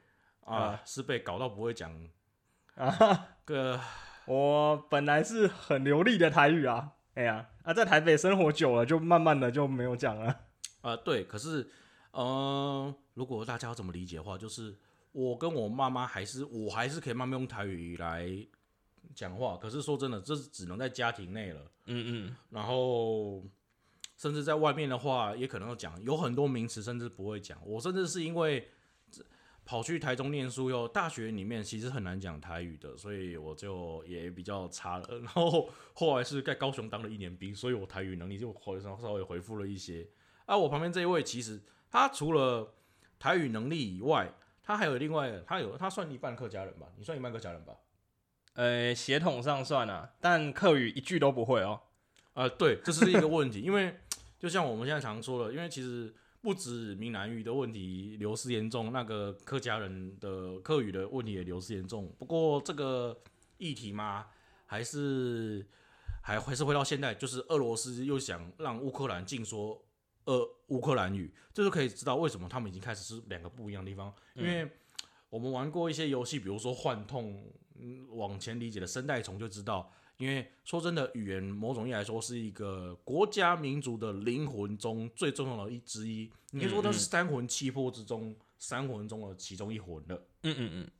[0.46, 1.92] 啊、啊是被搞到不会讲
[2.76, 3.80] 啊，个
[4.26, 10.42] 我本来是很流利的台语啊，哎呀，啊，在台北生活久了，就慢慢的就没有讲了。
[10.82, 11.70] 啊，对，可是
[12.12, 14.78] 呃，如果大家要怎么理解的话，就是
[15.12, 18.30] 我跟我妈妈还是我还是可以慢慢用台语来
[19.14, 21.62] 讲话，可是说真的，这只能在家庭内了。
[21.86, 23.44] 嗯嗯，然后
[24.22, 27.58] 甚至在外面的话，也可能要讲，有很多名词甚至不会讲。
[27.66, 28.70] 我甚至是因为
[29.10, 29.26] 这
[29.66, 35.08] 跑去台中念书哟，大学里面其实很难讲台语的，所以我就也比较差了。
[35.26, 40.08] 然后后来是在高雄当了一年兵，所以我台语能力就回稍稍微回复了一些。
[40.46, 42.76] 啊，我旁边这一位其实他除了
[43.18, 44.32] 台语能力以外，
[44.62, 46.86] 他还有另外，他有他算一半客家人吧？
[46.96, 47.74] 你算一半客家人吧？
[48.54, 51.82] 呃，血统上算啊，但客语一句都不会哦。
[52.34, 53.94] 啊，对，这是一个问题，因为
[54.42, 62.12] 就像我们现在常说的，因为其实不止闽南语的问题流失严重，那个客家人的客语的问题也流失严重。
[62.18, 63.16] 不过这个
[63.60, 64.26] 议题嘛，
[64.66, 65.64] 还是
[66.24, 69.80] 还还是回到现在，就是俄罗斯又想让乌克兰禁说
[70.24, 74.12] 呃乌克兰语，这就可以知道为什么他们已经开始是两个不一样的地方。
[74.34, 74.68] 因为
[75.30, 77.46] 我们玩过一些游戏，比如说幻痛，
[77.80, 79.94] 嗯，往前理解的声带虫就知道。
[80.22, 86.32] 因为说真的，语言某种意义来说是一个国家民族的灵魂中最重要的一之一。
[86.52, 90.24] 你可以说它是三魂七魄之中三魂中的其中一魂了。
[90.44, 90.92] 嗯嗯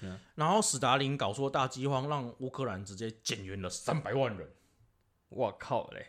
[0.00, 0.18] 嗯。
[0.34, 4.50] 然后史达林搞出大饥荒，让乌克兰直接减员了三百万人。
[5.28, 6.06] 我靠嘞，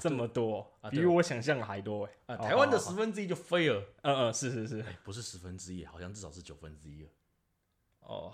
[0.00, 2.34] 这么多，啊比我想象的还多哎。
[2.34, 3.84] 啊，台湾的十分之一就飞了。
[4.00, 4.80] 嗯嗯，是是是。
[4.80, 7.10] 哎，不是十分之一，好像至少是九分之一了。
[8.00, 8.32] 哦，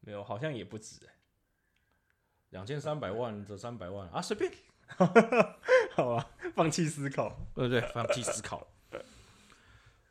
[0.00, 1.14] 没有，好像也不止哎。
[2.50, 4.50] 两千三百万这三百万啊，随便，
[5.94, 7.48] 好吧，放弃思考。
[7.54, 7.80] 对不对？
[7.92, 8.66] 放弃思考。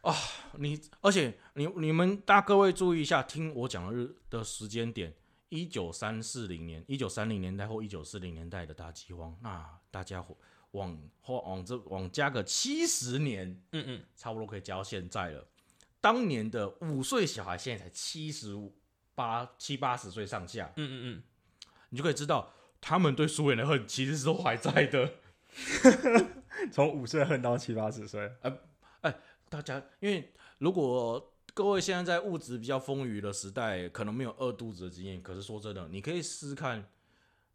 [0.01, 0.13] 啊，
[0.57, 5.13] 你而且你你们大各位注意一下，听我讲的日的时间点，
[5.49, 10.37] 一九三四零年、一九三零年代或一九四零年代的大饥荒，那大家伙
[10.71, 15.45] 往或往这往加个七十年，嗯嗯，差不多可以加到现在了。
[15.99, 18.77] 当年的五岁小孩现在才七十五
[19.15, 21.23] 八七八十岁上下，嗯嗯嗯。
[21.89, 25.11] 你就可以知道他们对苏联的恨其实是都还在的。
[26.71, 28.31] 从五岁恨到七八十岁，
[29.49, 36.87] 大家因为如果各位现在在物质比较丰腴的时代，可能没有饿肚子的经验，可是说真的，你可以试试看。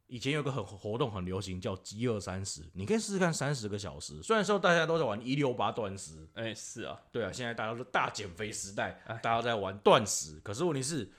[0.08, 4.22] 以前有个很活动很流行叫饥饿三十，你可以试试看三十个小时。
[4.22, 10.38] 虽然说大家都在玩一六八断食，哎、是啊，对啊，现在大家都大减肥时代，哎大家都在玩断食。
[10.40, 11.10] 可是问题是，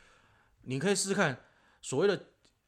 [0.61, 1.35] 你可以试试看
[1.81, 2.23] 所谓的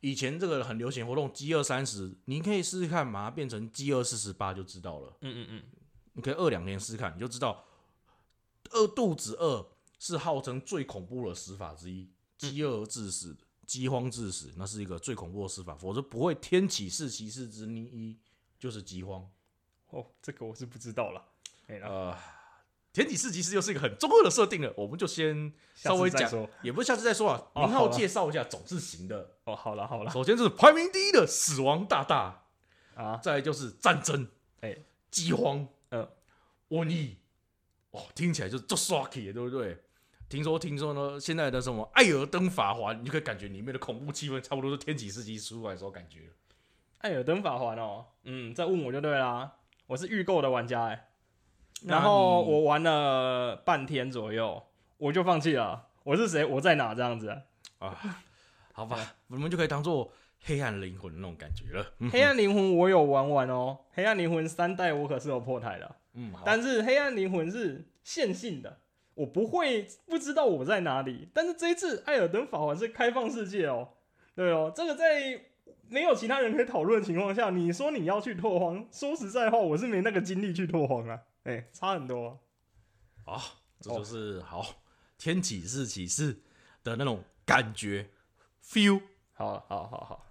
[0.05, 5.17] 以前这个很流行活动饥饿三十，你可以试试看把它变成饥饿四十八就知道了。
[5.21, 5.63] 嗯嗯嗯，
[6.13, 7.65] 你可以饿两天试试看，你就知道
[8.69, 18.15] 饿肚子饿是号称最恐怖的死法之一，饥饿而致死、饥荒致死，那是一个最恐怖的死法，否则不会天启四其事之一
[18.59, 19.27] 就是饥荒。
[19.89, 21.25] 哦，这个我是不知道了。
[21.67, 22.15] 呃，
[22.95, 26.31] 天启事其实又是一个很中二的设定了，我们就先稍微讲。
[26.61, 27.47] 也不是下次再说啊。
[27.53, 32.45] 哦明浩介绍一下总字型的，哦，好了好了首先是排名第一的死亡大大，
[32.95, 34.27] 啊，再就是战争，
[34.61, 34.77] 哎
[35.11, 36.07] 饥荒，嗯，
[36.69, 37.17] 瘟疫，
[37.91, 39.77] 哦，听起来就就刷起，对不对？
[40.27, 46.21] 听说听说呢，现在的什么《艾尔登法环》，你就可以感觉里面的恐怖气氛差不多是天启世纪出来的时候感觉。
[46.99, 49.57] 艾尔登法环哦，嗯，再问我就对啦。
[49.85, 51.09] 我是预购的玩家哎，
[51.83, 54.63] 然后我玩了半天左右，
[54.97, 55.87] 我就放弃了。
[56.03, 56.45] 我是谁？
[56.45, 56.95] 我在哪？
[56.95, 57.41] 这样子啊。
[57.79, 58.23] 啊，
[58.73, 60.11] 好吧，我们就可以当做
[60.43, 61.85] 黑暗灵魂的那种感觉了。
[61.99, 68.79] 嗯黑暗灵魂我有玩完哦，黑暗灵魂三代我可是有破台的，嗯，但是黑暗灵魂是线性的，
[69.15, 71.29] 我不会不知道我在哪里。
[71.33, 73.89] 但是这一次艾尔登法环是开放世界哦，
[74.35, 75.41] 对哦，这个在
[75.89, 82.39] 没有其他人可以讨论的情况下，你说你要去拓荒，说实在话，我是没那个精力去拓荒啊，哎、差很多。
[83.25, 83.41] 啊，
[83.79, 84.63] 这就是好
[85.17, 86.43] 天启是启示
[86.83, 88.11] 的那种感觉
[88.63, 89.01] feel。
[89.33, 90.25] 好，好，好，好，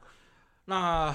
[0.67, 1.15] 那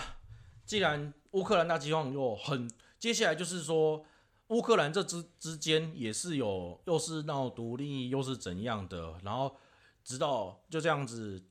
[0.65, 4.05] 既然乌克兰大饥荒又很，接下来就是说，
[4.47, 9.57] 乌克兰这之之间也是有，又是闹独立，又是怎样的，然后
[10.03, 11.43] 直到就这样子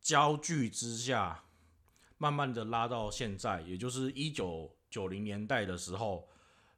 [0.00, 1.44] 焦距之下，
[2.16, 6.28] 慢慢的拉到现在，也就是一九九零年代的时候，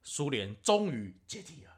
[0.05, 1.73] 苏联终于解体了。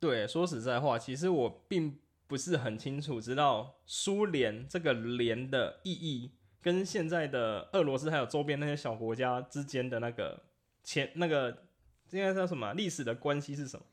[0.00, 10.42] 对，说实在话，其实我并不是很清楚知道苏联这个联的意义，跟现在的俄罗斯还有周边那些小国家之间的那个
[10.82, 11.64] 前那个
[12.10, 13.84] 应该叫什么啊历史的关系是什么？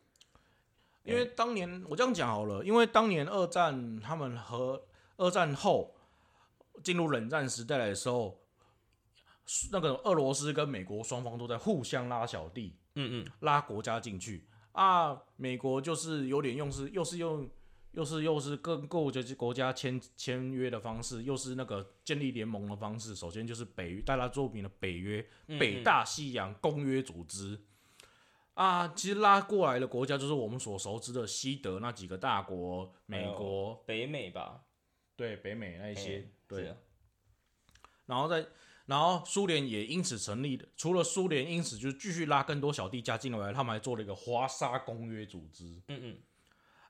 [1.03, 4.81] 因为当年我这样讲好了，因为当年二战他们和
[5.17, 5.95] 二战后
[6.83, 8.39] 进入冷战时代的时候，
[9.71, 15.21] 那个俄罗斯跟美国双方都在互相拉小弟，嗯嗯，拉国家进去啊。
[15.35, 17.49] 美国就是有点用是又是用
[17.91, 23.15] 又是又是跟各个国家签签约的方式，又是那个建立联盟的方式。
[23.15, 27.59] 首先就是北大家著名的北约，嗯北大西洋公约组织。
[28.53, 34.63] 啊，其实拉过来的国家就是我们所熟知的西德那几个大国，美国、北美吧，
[35.15, 36.75] 对北美那一些，嗯对，啊
[38.07, 38.43] 然后再
[38.87, 46.17] 然后苏联也因此成立的，除了苏联因此就继续拉更多小弟加进来，他们还做了一个华沙公约组织嗯嗯，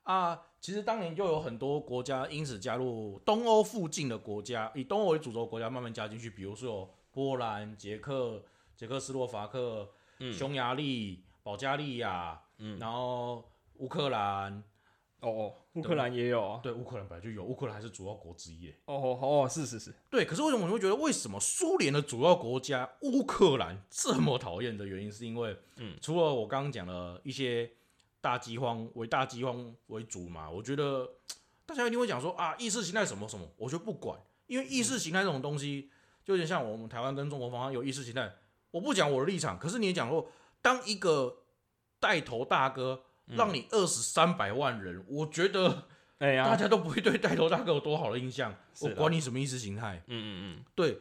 [0.03, 0.41] 啊。
[0.61, 8.41] 其实当年就有很多国家因此加入东欧附近的国家，以东欧为主轴的国家慢慢加进去，比如说有波兰、捷克、
[8.75, 9.89] 捷克斯洛伐克、
[10.31, 11.23] 匈牙利。
[11.43, 14.61] 保加利亚，嗯，然后乌克兰，
[15.21, 16.59] 哦，乌克兰也有啊。
[16.63, 18.77] 对，乌克兰本来就有，乌克兰还是主要国之一耶。
[18.85, 27.69] 哦哦哦，是是是，对，可是为什么你会觉得为什么苏联的主要国家乌克兰这么讨厌的原因，是因为，嗯，除了我刚刚讲的一些
[28.19, 31.09] 大饥荒为大饥荒为主嘛，我觉得
[31.65, 35.89] 大家一定会讲说啊，意识形态什么什么，我就不管，因为意识形态这种东西，
[36.25, 38.33] 就有点像我们台湾跟中国方有意识形态，
[38.71, 40.29] 我不讲我的立场，可是你也讲过，
[40.61, 41.43] 当一个
[41.99, 45.87] 带头大哥让你饿死三百万人，我觉得。
[46.19, 50.01] 哎呀，大家都不会对带头大哥有多好的印象，我管你什么意识形态。
[50.07, 50.99] 嗯嗯嗯，对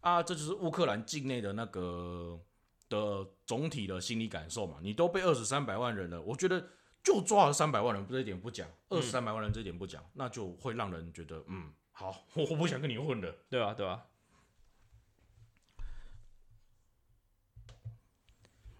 [0.00, 2.40] 啊，这就是乌克兰境内的那个
[2.88, 4.78] 的总体的心理感受嘛。
[4.82, 6.70] 你都被饿死三百万人了，我觉得
[7.04, 13.32] 就抓了三百万人，这一点不讲，饿死三百万人这一点不讲，那就会让人觉得，嗯，好，我我不想跟你混了。
[13.48, 14.06] 对啊，对啊。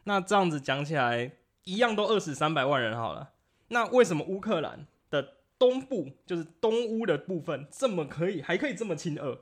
[0.03, 1.38] 那这样子讲起来，
[1.68, 3.35] 一样都饿死三百万人好了。
[3.68, 9.35] 那为什么乌克兰的东部就是东乌的部分这么可以，还可以这么亲俄，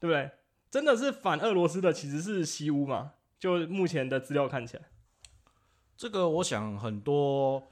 [0.00, 0.32] 对不对？
[0.68, 3.12] 真的是反俄罗斯的其实是西乌嘛？
[3.38, 4.82] 就目前的资料看起来，
[5.96, 7.68] 这个我想很多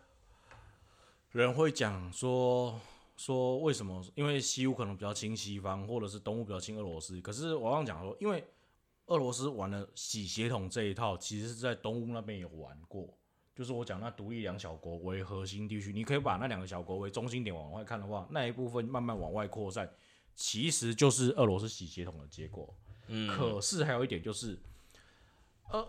[1.33, 2.79] 人会讲说
[3.17, 4.05] 说为什么？
[4.15, 7.21] 因为西乌可能比较亲西方，或者是东乌比较亲俄罗斯。
[7.21, 8.45] 可是我刚刚讲说，因为
[9.07, 13.19] 俄罗斯玩了洗血统这一套，其实是在东乌那边有玩过。
[13.55, 19.93] 就是我讲那独立两小国为核心地区，你可以把那两个小国为中心点往外看的话，那一部分慢慢往外扩散，
[20.35, 22.75] 其实就是俄罗斯洗血统的结果。
[23.09, 24.59] 嗯，可是还有一点就是，
[25.69, 25.87] 呃，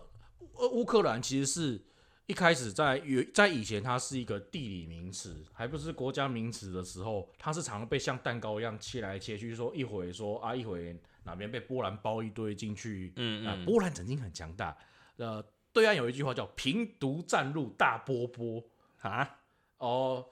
[0.56, 1.82] 呃，乌克兰其实是
[2.26, 14.78] 一开始在原在以前它是一个地理名词，还不是国家名词的时候，它是常被像蛋糕一样切来切去，说一会说啊，一会哪边被波兰包一堆进去，嗯啊，波兰曾经很强大，
[15.16, 15.42] 呃。
[15.74, 18.64] 对岸有一句话叫“平毒战路大波波”
[19.02, 19.40] 啊，
[19.80, 20.26] 哦，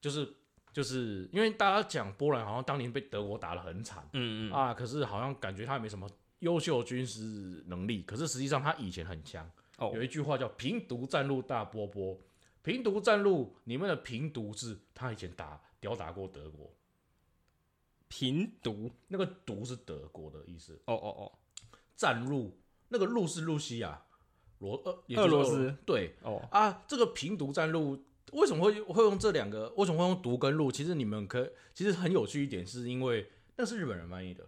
[0.00, 0.32] 就是
[0.72, 6.08] 就是因为大家讲波兰好像当年被德国打得很惨，嗯嗯啊，可是好像感觉他也没什么
[6.40, 9.50] 优秀军事能力，可是实际上他以前很强。
[9.78, 12.16] 哦，有一句话叫“平毒战路大波波”，
[12.62, 16.72] 平毒战路里面的平毒是他以前打屌打过德国，
[18.08, 20.80] 平毒那个毒是德国的意思。
[20.84, 21.32] 哦哦哦，
[21.96, 22.56] 战路
[22.88, 24.00] 那个路是露西亚。
[24.58, 27.98] 罗俄俄罗斯对哦啊，这个平毒战路
[28.32, 29.72] 为什么会会用这两个？
[29.76, 30.72] 为什么会用毒跟路？
[30.72, 34.44] 其实你们可其实很有趣一点，是因为那是日本人翻译的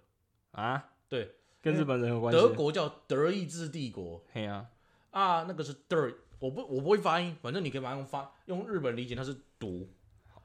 [0.53, 2.41] 啊，对，跟日本人有关系。
[2.41, 4.67] 德国叫德意志帝国，嘿啊
[5.11, 9.89] 啊，那个是德，我不我不会发音，反正你可以把它用发用日本理解，它是毒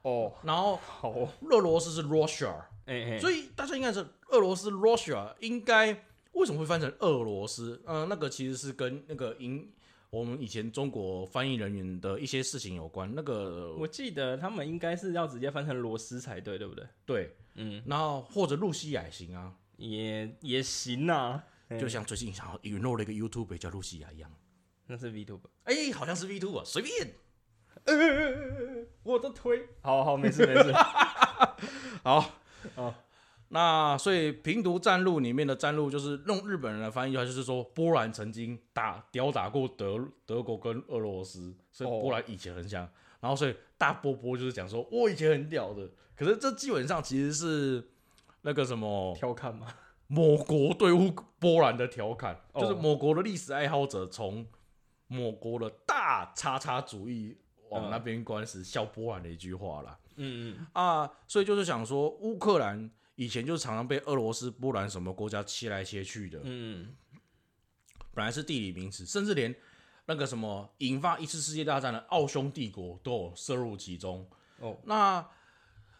[0.02, 0.32] 哦。
[0.42, 1.10] 然后好，
[1.50, 6.04] 俄罗斯是 Russia，哎哎，所以大家应该是俄罗斯 Russia 应该。
[6.32, 7.82] 为什么会翻成俄罗斯？
[7.86, 9.70] 嗯，那个其实是跟那个英
[10.10, 13.10] 我们以前中国翻译人员的一些事情有关。
[13.14, 16.86] 那个我记得他们应该是要直接翻成罗斯才对，对不对？
[17.06, 21.44] 对，嗯，然后或者露西亚也行啊，也也行啊。
[21.80, 24.30] 就像最近想引入了一个 YouTube 叫露西亚一样，
[24.86, 27.14] 那是 VTube，哎，好像是 VTube，随便。
[27.84, 30.70] 呃，我的腿，好好，没事没事，
[32.04, 32.30] 好，
[32.76, 32.94] 哦。
[33.54, 42.88] 那所以平毒战路里面的战路就是用日本人来翻译的话，就是说波兰曾经打吊打过德德国跟俄罗斯，所以波兰以前很强。
[43.20, 45.86] 然后所以大波波就是讲说我以前很屌的，
[46.16, 47.90] 可是这基本上其实是
[48.40, 49.66] 那个什么调侃嘛？
[50.06, 54.46] 某国对乌波兰的调侃，就是某国的历史爱好者从
[55.08, 57.36] 某国的大叉叉主义
[57.68, 59.98] 往那边关时笑波兰的一句话啦。
[60.16, 62.90] 嗯嗯啊，所以就是想说乌克兰。
[63.14, 66.96] 以前就是常常被俄罗斯、波兰什么国家切来切去的，嗯，
[68.14, 69.54] 本来是地理名词，甚至连
[70.06, 74.28] 那个什么引发一次世界大战的奥匈帝国都有涉入其中。
[74.60, 75.28] 哦，那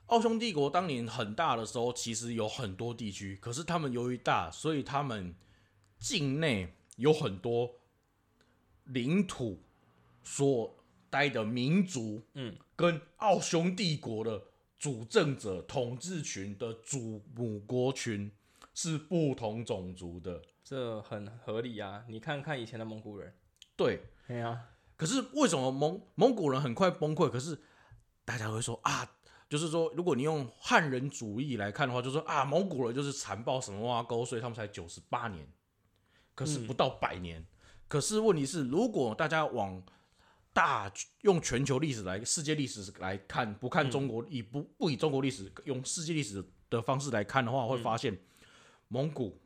[0.07, 5.35] 奥匈帝国当年很大的时候，其实有很多地区，可是他们由于大，所以他们
[5.98, 7.75] 境内有很多
[8.85, 9.62] 领土
[10.22, 14.44] 所待的民族，嗯，跟奥匈帝国的。
[14.83, 18.29] 主政者统治群的主母国群
[18.75, 22.05] 是不同种族的，这很合理啊！
[22.09, 23.33] 你看看以前的蒙古人，
[23.77, 24.71] 对，对啊。
[24.97, 27.31] 可是为什么蒙蒙古人很快崩溃？
[27.31, 27.57] 可是
[28.25, 29.09] 大家会说啊，
[29.49, 35.47] 就是说，如果你用汉人主义来看的话，就说啊，蒙古人就是残暴什么挖沟，所以他们才九十八年，
[36.35, 37.47] 可是不到百年。
[37.87, 39.81] 可是问题是，如果大家往
[40.53, 40.92] 大
[41.23, 48.19] 用全球历史来世界历史来看，不看中国以不不以中国历史用世界历史的方式来看的话，会发现
[48.88, 49.40] 蒙古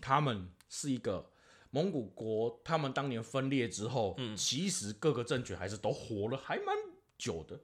[0.00, 1.30] 他们是一个
[1.70, 6.74] 蒙古国他们当年分裂之后，嗯其实各个政权还是都活了还蛮
[7.16, 7.60] 久的。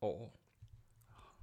[0.00, 0.30] 哦，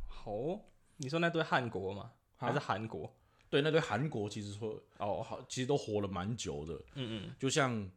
[0.07, 0.61] 好哦，
[0.97, 2.11] 你说那对汉国吗？
[2.37, 3.15] 啊还是韩国？
[3.49, 6.73] 对，那对韩国其实说哦，好，其实都活了蛮久的。
[6.95, 7.89] 嗯嗯，就像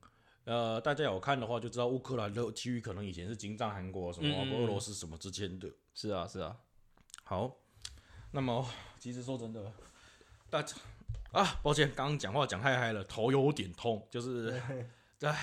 [0.45, 5.69] 呃，大家有看的话，就知道乌克兰的区域可能以前是金帐韩国什么、俄罗斯什么之间的。
[5.95, 6.57] 是啊是啊，
[7.23, 7.57] 好，
[8.33, 8.67] 那么
[8.99, 9.73] 其实说真的，
[10.51, 10.77] 大家
[11.33, 14.61] 啊，抱歉，刚刚讲话讲太嗨了，头有点痛，就是
[15.17, 15.35] 在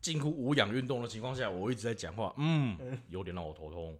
[0.00, 2.78] 近乎无氧运动的情况下，我一直在讲话，嗯，
[3.08, 3.98] 有点让我头痛。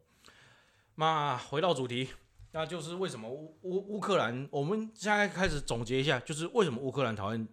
[0.95, 2.09] 那回到主题，
[2.53, 7.49] 那就是为什么乌乌乌克兰，我们现在开始总结一下，就是为什么乌克兰讨厌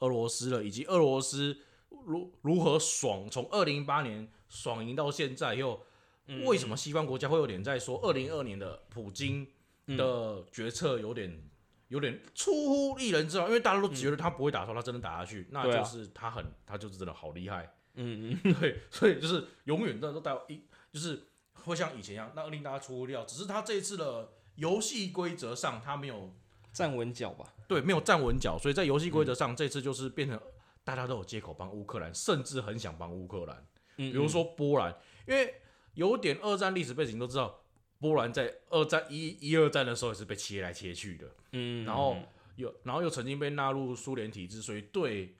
[0.00, 1.56] 俄罗斯了，以及俄罗斯
[2.04, 3.28] 如如何爽？
[3.30, 5.80] 从二零一八年爽赢到现在，又
[6.44, 9.46] 为什么西方国家会有点在说二零二年的普京
[9.86, 11.42] 的决策有点
[11.88, 21.24] 有点出乎意人之外，因为大家都觉得他不会打错，他真的打下去，那就是他很他就是真的好厉害，嗯嗯， 对，所以就是永远都都带一就是
[21.64, 26.32] 会像以前一样，那令大家出乎意料，只是他这一次的游戏规则上他没有
[26.72, 27.52] 站稳脚吧。
[27.66, 30.38] 对没有站稳脚，所以在游戏规则上、这次就是变成
[30.84, 33.66] 大家都有借口帮乌克兰，甚至很想帮乌克兰。
[33.96, 34.94] 嗯，比如说波兰，
[35.26, 35.54] 因为
[35.94, 37.62] 有点二战历史背景都知道，
[37.98, 42.16] 波兰在二战一一二战的时候也是被切来切去的，嗯，嗯，然后
[42.56, 45.36] 又然后又曾经被纳入苏联体制，所以对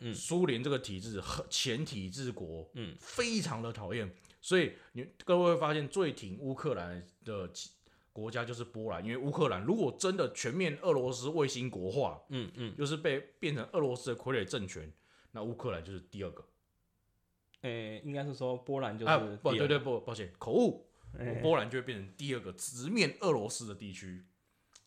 [0.00, 0.14] 嗯。
[0.14, 2.94] 苏联这个体制和前体制国嗯。
[3.00, 7.70] 非常的讨厌，所以你各位会发现最挺乌克兰的其
[8.16, 14.90] 国家就是波兰，因为乌克兰如果真的全面俄罗斯卫星国化，嗯嗯，就是被变成俄罗斯的傀儡政权，
[15.32, 16.42] 那乌克兰就是第二个。
[17.60, 20.86] 诶，应该是说波兰就是啊，不对对不，抱歉，口误。
[21.18, 24.24] 哎波兰就会变成第二个直面俄罗斯的地区，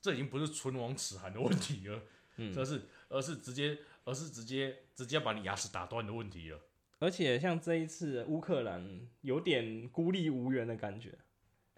[0.02, 2.02] 这已经不是唇亡齿寒的问题了，
[2.38, 6.60] 嗯这是而是直接而是直接直接把你牙齿打断的问题了。
[6.98, 11.16] 而且像这一次乌克兰有点孤立无援的感觉。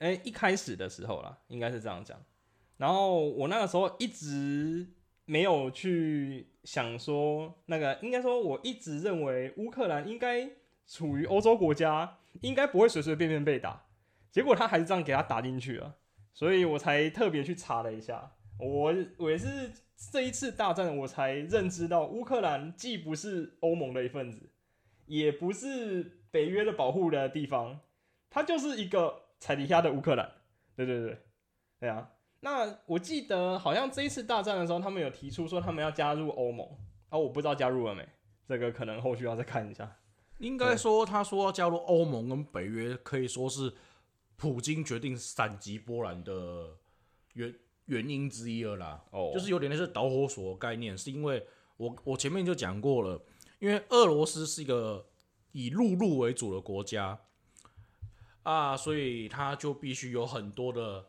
[0.02, 2.20] 哎、一开始的时候啦，应该是这样讲。
[2.78, 4.88] 然后我那个时候一直
[5.26, 10.50] 没有去想说，那个应该说我一直认为乌克兰应该
[10.88, 13.86] 处于欧洲国家，应该不会随随便便被打。
[14.32, 15.98] 结果他还是这样给他打进去了，
[16.34, 18.32] 所以我才特别去查了一下。
[18.58, 19.72] 我我也是
[20.12, 24.50] 这一次大战，我才认知到乌克兰既不是欧盟的一份子，
[25.06, 27.82] 也不是北约的保护的地方，
[28.32, 30.32] 它就是一个踩底下的乌克兰。
[30.78, 31.22] 对对对，
[31.82, 32.10] 对啊。
[32.40, 36.66] 那我记得好像这一次大战的时候，他们有提出说他们要加入欧盟，
[37.10, 38.08] 啊，我不知道加入了没，
[38.48, 39.98] 这个可能后续要再看一下。
[40.40, 43.72] 应该说，他说要加入欧盟跟北约，可以说是
[44.38, 46.78] 普京决定闪击波兰的
[47.34, 47.54] 原
[47.86, 49.04] 原因之一了啦。
[49.12, 51.46] 哦就是有点类似导火索的概念，是因为
[51.78, 53.22] 我我前面就讲过了，
[53.60, 55.06] 因为俄罗斯是一个
[55.52, 57.20] 以陆路为主的国家
[58.44, 61.06] 啊，所以他就必须有很多的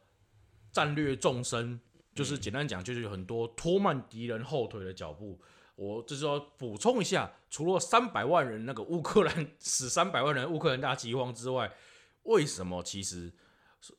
[0.70, 1.80] 战略纵深，
[2.14, 5.40] 就是简单讲，就是有很多拖慢敌人后腿的脚步。
[5.74, 11.72] 我就是要补充一下，除了三百万人那个乌克兰死三百万人乌克兰大饥荒之外，
[12.24, 13.32] 为什么其实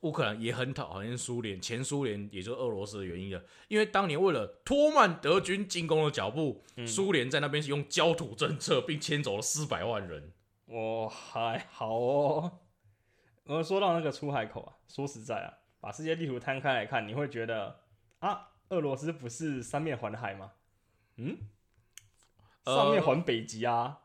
[0.01, 3.43] 乌克兰也很讨厌苏联，前苏联也就是俄罗斯的原因了？
[3.67, 10.31] 因为当年为了拖慢德军进攻的脚步，苏联在那边是用焦土政策，并迁走了四百万人。
[10.67, 12.59] 我还好哦。
[13.45, 17.79] 我说到那个出海口啊，说实在啊，把世界地图摊开来看，你会觉得
[18.19, 20.51] 啊，俄罗斯不是三面环海吗？
[21.17, 21.37] 嗯，
[22.63, 23.99] 呃上面环北极啊，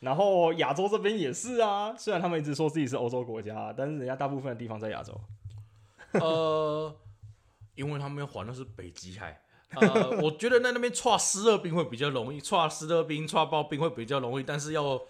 [0.00, 1.94] 然后亚洲这边也是啊。
[1.96, 5.18] 虽然他们一直说自己是欧洲国家，但是人家大部分的地方在亚洲。
[6.12, 6.94] 呃，
[7.76, 9.40] 因为他们环的是北极海。
[9.76, 15.00] 呃，我觉得在那边串斯热冰会比较容易，串斯热兵、串刨冰会比较容易，但是要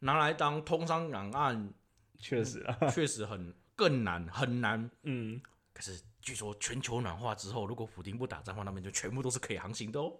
[0.00, 1.72] 拿来当通商两岸，
[2.22, 4.88] 确实啊，确实很更难，很难。
[5.02, 5.38] 嗯，
[5.74, 10.12] 可是据说全球暖化之后，如果普丁不打仗的话，那边就全部都是可以航行的哦。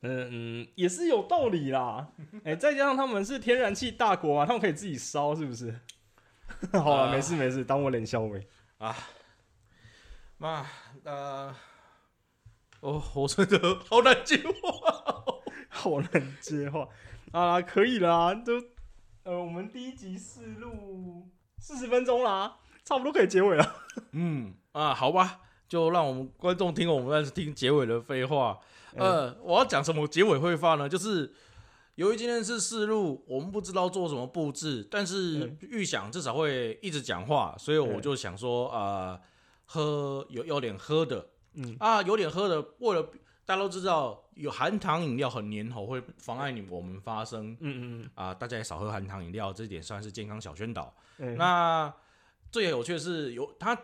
[0.00, 2.10] 嗯嗯，也是有道理啦。
[2.42, 5.78] 哎、再加上他们是天然气大国啊，他们可以自己烧，是不是？
[6.72, 8.44] 好了，啊没事没事，当我冷笑没
[8.78, 8.96] 啊。
[10.38, 10.66] 妈
[11.04, 11.54] 呃，
[12.80, 15.24] 哦，我真的好难接话。
[15.68, 16.88] 好难接话
[17.32, 18.52] 啊，可以啦，都
[19.22, 21.28] 呃，我们第一集试录
[21.62, 23.76] 四十分钟啦，差不多可以结尾了。
[24.10, 25.38] 嗯啊，好吧，
[25.68, 28.58] 就让我们观众听我们在听结尾的废话。
[28.96, 30.88] 呃，我要讲什么结尾会发呢？
[30.88, 31.32] 就是
[31.94, 39.18] 由于今天是试录，我们不知道做什么布置，但是嗯预想至少会一直讲话，所以我就想说，呃，
[39.66, 43.08] 喝有有点喝的，嗯啊，有点喝的，为了
[43.44, 50.94] 大家都知道有含糖饮料很粘喉，会妨碍你我们发声嗯嗯啊、大家也少喝含糖饮料，这一点算是健康小宣导。
[51.18, 51.92] 嗯，那
[52.50, 53.76] 最有趣的是，有他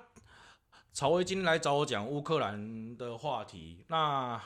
[0.92, 4.40] 曹威今天来找我讲乌克兰的话题，那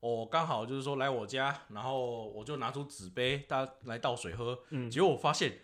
[0.00, 4.58] 我刚好就是说来我家，然后我就拿出纸杯，大家来倒水喝。
[4.70, 5.58] 嗯结果我发现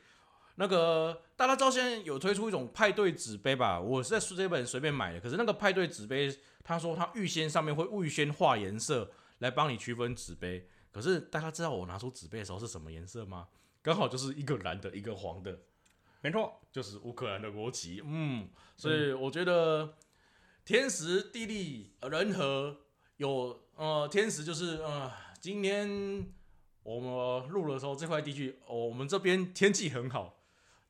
[0.57, 3.81] 那个大家知道现在有推出一种派对纸杯吧？
[3.81, 6.29] 我是在这本随便买的，可是那个派对纸杯，
[6.71, 10.69] 他说他预先上面会预先画颜色来帮你区分纸杯。
[10.93, 13.49] 可是大家知道我拿出纸杯的时候是什么颜色吗？
[13.83, 15.63] 刚好就是一个蓝的，一个黄的。
[16.21, 19.97] 没错，就是乌克兰的国旗，嗯，所以我觉得
[20.65, 22.77] 天时地利呃人和
[23.17, 25.11] 有呃天时就是呃
[25.41, 26.33] 今天
[26.85, 30.39] 我们录的时候这块地区、哦我们这边天气很好，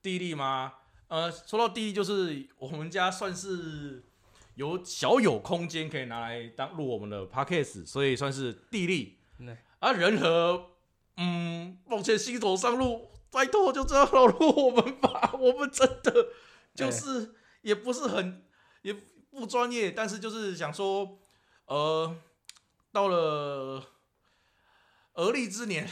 [0.02, 0.74] 地利吗？
[1.08, 4.09] 呃，说到地利就是我们家算是
[4.54, 9.18] 有小有空间可以拿来当录我们的 podcast，所以算是地利。
[9.38, 9.56] 对。
[9.78, 10.72] 啊，人和
[11.16, 16.28] 嗯，抱歉新手上路，拜托就这样老路我们吧，我们真的
[16.74, 18.44] 就是也不是很
[18.82, 18.94] 也
[19.30, 21.18] 不专业，但是就是想说，
[21.66, 22.14] 呃，
[22.92, 23.82] 到了
[25.14, 25.88] 而立之年，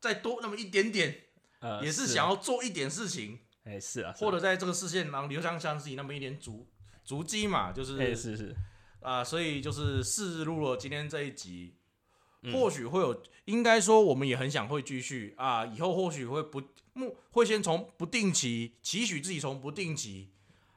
[0.00, 1.24] 再多那么一点点，
[1.60, 2.06] 呃，也是啊。
[2.06, 4.26] 想要做一点事情，哎是啊，是啊。
[4.26, 6.66] 或者在这个视线上留下像自己那么一点足
[7.04, 8.56] 足迹嘛，就是哎是是，
[9.00, 11.74] 啊，所以就是试录了今天这一集，
[12.42, 12.52] 嗯。
[12.52, 20.30] 或许会有，应该说我们也很想会继续啊，以后或许会不目会先从不定期，期许自己从不定期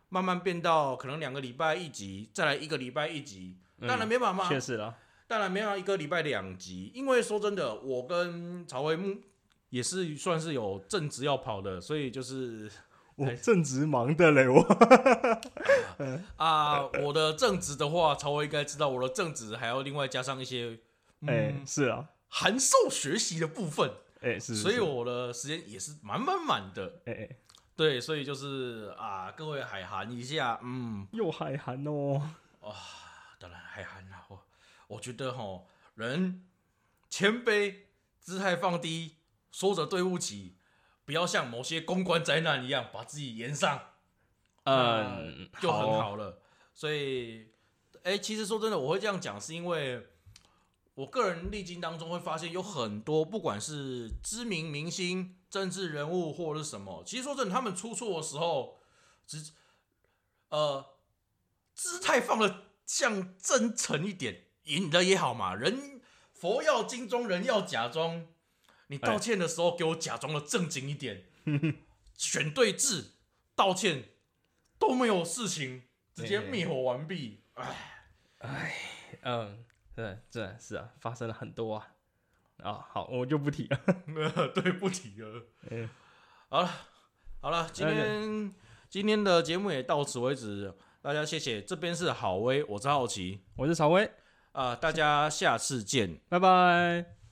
[0.09, 4.95] 慢慢变到可能两个礼拜一集，再来一个礼拜一集，当然没办法，确实了，
[5.27, 9.17] 当然没办法一个礼拜两集，因为说真的，我跟曹威木
[9.69, 12.69] 也是算是有正职要跑的，所以就是
[13.15, 14.61] 我正值忙的嘞，我
[16.37, 20.79] 啊，我的正职的话，曹威应该知道，我的正职还要另外加上一些
[21.25, 23.91] 哎嗯是啊，函授学习的部分，
[24.21, 27.01] 哎是，所以我的时间也是满满满的。
[27.05, 27.29] 哎哎。
[27.75, 32.21] 对，所以就是啊，各位海涵一下，嗯，又海涵哦，
[32.61, 32.69] 啊
[33.39, 34.45] 当然海涵啦，我
[34.89, 35.63] 我觉得哈，
[35.95, 36.45] 人
[37.09, 37.77] 谦卑，
[38.19, 39.15] 姿态放低，
[39.51, 40.55] 说着对不起，
[41.03, 43.92] 不要像某些公关灾难一样把自己延上，
[44.63, 46.41] 嗯，就很哦，好了。
[46.73, 47.47] 所以，
[48.03, 50.07] 哎、其实说真的，我会这样讲，是因为
[50.95, 58.79] 我个人历经当中会发现，有很多不管是知名明星、政治人物或者是什么，其实说真的，他们出错的时候，
[59.25, 59.51] 只
[60.49, 60.85] 呃
[61.73, 65.55] 姿态放的像真诚一点，赢的也好嘛。
[65.55, 66.01] 人
[66.33, 68.27] 佛要金装，人要假装。
[68.87, 71.25] 你道歉的时候，给我假装的正经一点，
[72.15, 73.13] 选对字，
[73.55, 74.09] 道歉
[74.87, 77.41] 都没有事情，直接灭火完毕。
[78.39, 78.75] 哎，
[79.21, 79.63] 嗯，
[79.95, 81.87] 对，这是啊，发生了很多啊，
[82.61, 85.45] 啊，好，我就不提了， 对不起了。
[85.69, 85.89] 嗯
[86.49, 86.69] 好了，
[87.39, 88.53] 好了，今天
[88.89, 91.61] 今天的节目也到此为止，大家谢谢。
[91.61, 94.11] 这边是郝威，我是好奇我是曹威，
[94.51, 96.19] 啊、大家下次见。
[96.27, 97.22] 拜拜。